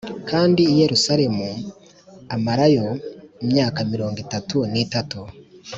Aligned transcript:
kandi 0.29 0.61
i 0.71 0.75
Yerusalemu 0.81 1.47
amarayo 2.35 2.87
imyaka 3.43 3.79
mirongo 3.91 4.17
itatu 4.25 4.57
n’itatu 4.71 5.19